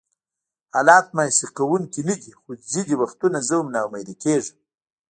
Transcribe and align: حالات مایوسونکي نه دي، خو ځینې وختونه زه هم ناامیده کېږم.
حالات 0.73 1.07
مایوسونکي 1.15 2.01
نه 2.09 2.15
دي، 2.21 2.31
خو 2.39 2.49
ځینې 2.71 2.93
وختونه 3.01 3.37
زه 3.47 3.53
هم 3.59 3.67
ناامیده 3.75 4.13
کېږم. 4.23 4.55